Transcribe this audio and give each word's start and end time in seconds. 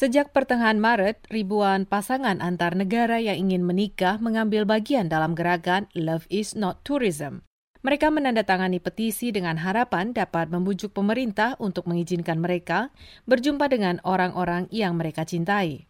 Sejak 0.00 0.32
pertengahan 0.32 0.80
Maret, 0.80 1.28
ribuan 1.28 1.84
pasangan 1.84 2.40
antar 2.40 2.72
negara 2.72 3.20
yang 3.20 3.36
ingin 3.36 3.60
menikah 3.60 4.16
mengambil 4.16 4.64
bagian 4.64 5.12
dalam 5.12 5.36
gerakan 5.36 5.92
Love 5.92 6.24
is 6.32 6.56
Not 6.56 6.80
Tourism. 6.88 7.44
Mereka 7.84 8.08
menandatangani 8.08 8.80
petisi 8.80 9.28
dengan 9.28 9.60
harapan 9.60 10.16
dapat 10.16 10.48
membujuk 10.48 10.96
pemerintah 10.96 11.52
untuk 11.60 11.84
mengizinkan 11.84 12.40
mereka 12.40 12.88
berjumpa 13.28 13.68
dengan 13.68 14.00
orang-orang 14.00 14.72
yang 14.72 14.96
mereka 14.96 15.28
cintai. 15.28 15.84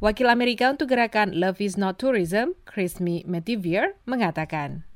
Wakil 0.00 0.32
Amerika 0.32 0.72
untuk 0.72 0.88
gerakan 0.88 1.36
Love 1.36 1.60
is 1.60 1.76
Not 1.76 2.00
Tourism, 2.00 2.56
Chrismy 2.64 3.28
Metivier, 3.28 3.92
mengatakan, 4.08 4.88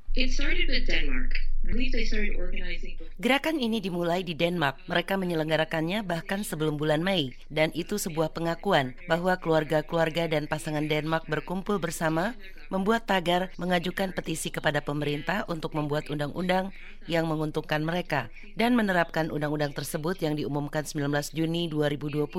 Gerakan 3.19 3.59
ini 3.59 3.83
dimulai 3.83 4.23
di 4.23 4.31
Denmark. 4.31 4.87
Mereka 4.87 5.19
menyelenggarakannya 5.19 6.07
bahkan 6.07 6.45
sebelum 6.45 6.79
bulan 6.79 7.03
Mei. 7.03 7.35
Dan 7.51 7.75
itu 7.75 7.99
sebuah 7.99 8.31
pengakuan 8.31 8.95
bahwa 9.11 9.35
keluarga-keluarga 9.35 10.31
dan 10.31 10.47
pasangan 10.47 10.87
Denmark 10.87 11.27
berkumpul 11.27 11.83
bersama 11.83 12.31
membuat 12.71 13.11
tagar 13.11 13.51
mengajukan 13.59 14.15
petisi 14.15 14.55
kepada 14.55 14.79
pemerintah 14.79 15.43
untuk 15.51 15.75
membuat 15.75 16.07
undang-undang 16.07 16.71
yang 17.11 17.27
menguntungkan 17.27 17.83
mereka 17.83 18.31
dan 18.55 18.71
menerapkan 18.77 19.27
undang-undang 19.27 19.75
tersebut 19.75 20.15
yang 20.23 20.39
diumumkan 20.39 20.87
19 20.87 21.11
Juni 21.35 21.67
2020. 21.67 22.29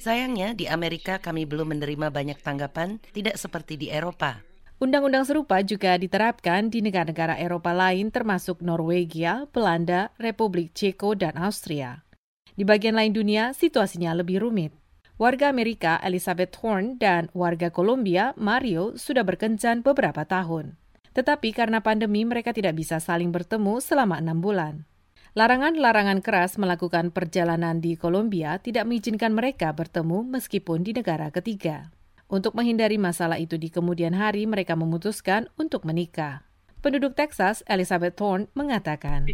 Sayangnya 0.00 0.56
di 0.56 0.72
Amerika 0.72 1.20
kami 1.20 1.44
belum 1.44 1.76
menerima 1.76 2.08
banyak 2.08 2.40
tanggapan, 2.40 2.96
tidak 3.12 3.36
seperti 3.36 3.76
di 3.76 3.92
Eropa. 3.92 4.55
Undang-undang 4.76 5.24
serupa 5.24 5.64
juga 5.64 5.96
diterapkan 5.96 6.68
di 6.68 6.84
negara-negara 6.84 7.40
Eropa 7.40 7.72
lain 7.72 8.12
termasuk 8.12 8.60
Norwegia, 8.60 9.48
Belanda, 9.48 10.12
Republik 10.20 10.76
Ceko, 10.76 11.16
dan 11.16 11.32
Austria. 11.40 12.04
Di 12.52 12.60
bagian 12.60 12.92
lain 12.92 13.16
dunia, 13.16 13.56
situasinya 13.56 14.12
lebih 14.12 14.44
rumit. 14.44 14.76
Warga 15.16 15.48
Amerika 15.48 15.96
Elizabeth 16.04 16.60
Horn 16.60 17.00
dan 17.00 17.32
warga 17.32 17.72
Kolombia 17.72 18.36
Mario 18.36 19.00
sudah 19.00 19.24
berkencan 19.24 19.80
beberapa 19.80 20.28
tahun. 20.28 20.76
Tetapi 21.16 21.56
karena 21.56 21.80
pandemi 21.80 22.28
mereka 22.28 22.52
tidak 22.52 22.76
bisa 22.76 23.00
saling 23.00 23.32
bertemu 23.32 23.80
selama 23.80 24.20
enam 24.20 24.44
bulan. 24.44 24.84
Larangan-larangan 25.32 26.20
keras 26.20 26.60
melakukan 26.60 27.16
perjalanan 27.16 27.80
di 27.80 27.96
Kolombia 27.96 28.60
tidak 28.60 28.84
mengizinkan 28.84 29.32
mereka 29.32 29.72
bertemu 29.72 30.20
meskipun 30.36 30.84
di 30.84 30.92
negara 30.92 31.32
ketiga. 31.32 31.95
Untuk 32.26 32.58
menghindari 32.58 32.98
masalah 32.98 33.38
itu 33.38 33.54
di 33.54 33.70
kemudian 33.70 34.10
hari, 34.10 34.50
mereka 34.50 34.74
memutuskan 34.74 35.46
untuk 35.54 35.86
menikah. 35.86 36.42
Penduduk 36.82 37.14
Texas, 37.14 37.62
Elizabeth 37.70 38.18
Thorne, 38.18 38.50
mengatakan, 38.50 39.30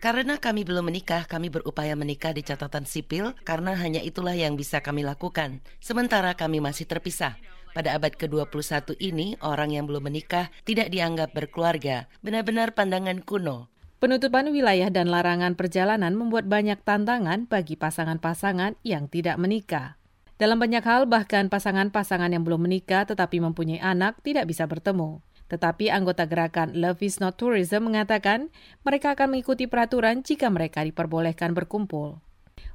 Karena 0.00 0.34
kami 0.40 0.62
belum 0.64 0.84
menikah, 0.88 1.28
kami 1.28 1.52
berupaya 1.52 1.92
menikah 1.92 2.32
di 2.32 2.40
catatan 2.40 2.88
sipil 2.88 3.36
karena 3.44 3.76
hanya 3.76 4.00
itulah 4.00 4.32
yang 4.32 4.56
bisa 4.56 4.80
kami 4.80 5.04
lakukan. 5.04 5.60
Sementara 5.84 6.32
kami 6.32 6.64
masih 6.64 6.88
terpisah. 6.88 7.36
Pada 7.76 7.92
abad 7.92 8.16
ke-21 8.16 8.96
ini, 9.04 9.36
orang 9.44 9.76
yang 9.76 9.84
belum 9.84 10.08
menikah 10.08 10.48
tidak 10.64 10.88
dianggap 10.88 11.36
berkeluarga. 11.36 12.08
Benar-benar 12.24 12.72
pandangan 12.72 13.20
kuno. 13.20 13.68
Penutupan 13.96 14.52
wilayah 14.52 14.92
dan 14.92 15.08
larangan 15.08 15.56
perjalanan 15.56 16.12
membuat 16.12 16.44
banyak 16.44 16.76
tantangan 16.84 17.48
bagi 17.48 17.80
pasangan-pasangan 17.80 18.76
yang 18.84 19.08
tidak 19.08 19.40
menikah. 19.40 19.96
Dalam 20.36 20.60
banyak 20.60 20.84
hal, 20.84 21.08
bahkan 21.08 21.48
pasangan-pasangan 21.48 22.28
yang 22.28 22.44
belum 22.44 22.68
menikah 22.68 23.08
tetapi 23.08 23.40
mempunyai 23.40 23.80
anak 23.80 24.20
tidak 24.20 24.52
bisa 24.52 24.68
bertemu. 24.68 25.24
Tetapi 25.48 25.88
anggota 25.88 26.28
gerakan 26.28 26.76
Love 26.76 27.08
is 27.08 27.24
Not 27.24 27.40
Tourism 27.40 27.88
mengatakan 27.88 28.52
mereka 28.84 29.16
akan 29.16 29.32
mengikuti 29.32 29.64
peraturan 29.64 30.20
jika 30.20 30.52
mereka 30.52 30.84
diperbolehkan 30.84 31.56
berkumpul. 31.56 32.20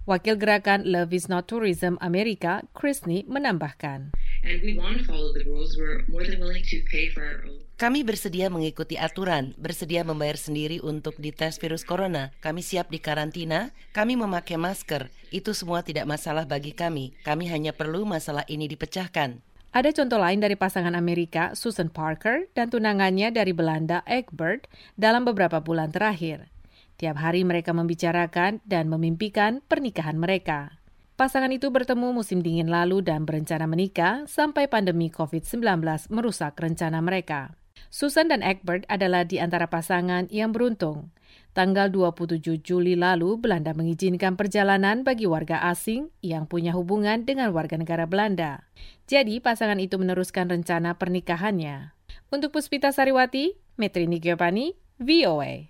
Wakil 0.09 0.41
gerakan 0.41 0.89
Love 0.89 1.13
is 1.13 1.29
Not 1.29 1.45
Tourism 1.45 2.01
Amerika, 2.01 2.65
Chrisney, 2.73 3.29
menambahkan. 3.29 4.09
And 4.41 4.57
we 4.65 4.73
want 4.73 4.97
to 4.97 5.03
follow 5.05 5.29
the 5.33 5.45
rules. 5.45 5.77
We're 5.77 6.01
more 6.09 6.25
than 6.25 6.41
willing 6.41 6.65
to 6.73 6.77
pay 6.89 7.13
for 7.13 7.21
our 7.21 7.45
own. 7.45 7.61
Kami 7.81 8.05
bersedia 8.05 8.45
mengikuti 8.49 8.93
aturan, 8.93 9.57
bersedia 9.57 10.05
membayar 10.05 10.37
sendiri 10.37 10.77
untuk 10.85 11.17
dites 11.17 11.57
virus 11.57 11.81
corona. 11.81 12.29
Kami 12.37 12.61
siap 12.61 12.93
dikarantina, 12.93 13.73
kami 13.89 14.13
memakai 14.13 14.57
masker. 14.57 15.09
Itu 15.33 15.57
semua 15.57 15.81
tidak 15.81 16.05
masalah 16.05 16.45
bagi 16.45 16.77
kami. 16.77 17.17
Kami 17.25 17.49
hanya 17.49 17.73
perlu 17.73 18.05
masalah 18.05 18.45
ini 18.45 18.69
dipecahkan. 18.69 19.41
Ada 19.73 19.97
contoh 19.97 20.19
lain 20.21 20.43
dari 20.43 20.53
pasangan 20.59 20.93
Amerika, 20.93 21.57
Susan 21.57 21.89
Parker, 21.89 22.45
dan 22.53 22.69
tunangannya 22.69 23.33
dari 23.33 23.49
Belanda, 23.55 24.05
Egbert, 24.05 24.69
dalam 24.99 25.25
beberapa 25.25 25.57
bulan 25.57 25.89
terakhir. 25.89 26.53
Tiap 27.01 27.17
hari 27.17 27.41
mereka 27.41 27.73
membicarakan 27.73 28.61
dan 28.67 28.93
memimpikan 28.93 29.63
pernikahan 29.65 30.21
mereka. 30.21 30.80
Pasangan 31.21 31.53
itu 31.53 31.69
bertemu 31.69 32.17
musim 32.17 32.41
dingin 32.41 32.73
lalu 32.73 33.05
dan 33.05 33.29
berencana 33.29 33.69
menikah 33.69 34.25
sampai 34.25 34.65
pandemi 34.65 35.13
COVID-19 35.13 35.61
merusak 36.09 36.57
rencana 36.57 36.97
mereka. 36.97 37.53
Susan 37.93 38.25
dan 38.25 38.41
Egbert 38.41 38.89
adalah 38.89 39.21
di 39.21 39.37
antara 39.37 39.69
pasangan 39.69 40.25
yang 40.33 40.49
beruntung. 40.49 41.13
Tanggal 41.53 41.93
27 41.93 42.65
Juli 42.65 42.97
lalu, 42.97 43.37
Belanda 43.37 43.69
mengizinkan 43.77 44.33
perjalanan 44.33 45.05
bagi 45.05 45.29
warga 45.29 45.61
asing 45.69 46.09
yang 46.25 46.49
punya 46.49 46.73
hubungan 46.73 47.21
dengan 47.21 47.53
warga 47.53 47.77
negara 47.77 48.09
Belanda. 48.09 48.65
Jadi, 49.05 49.37
pasangan 49.45 49.77
itu 49.77 50.01
meneruskan 50.01 50.49
rencana 50.49 50.97
pernikahannya. 50.97 51.93
Untuk 52.33 52.49
Puspita 52.49 52.89
Sariwati, 52.89 53.61
Metri 53.77 54.09
Nigyapani, 54.09 54.73
VOA. 54.97 55.69